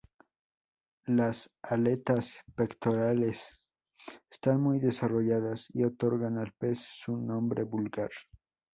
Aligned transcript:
Las 1.05 1.51
aletas 1.61 2.39
pectorales 2.55 3.61
están 4.31 4.59
muy 4.59 4.79
desarrolladas, 4.79 5.67
y 5.75 5.83
otorgan 5.83 6.39
al 6.39 6.53
pez 6.53 6.79
su 6.79 7.15
nombre 7.17 7.61
vulgar. 7.65 8.09